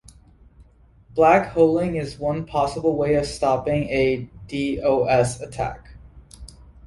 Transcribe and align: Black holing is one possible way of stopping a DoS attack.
Black 1.11 1.51
holing 1.51 1.95
is 1.95 2.17
one 2.17 2.47
possible 2.47 2.95
way 2.97 3.13
of 3.13 3.27
stopping 3.27 3.87
a 3.89 4.27
DoS 4.47 5.39
attack. 5.41 5.89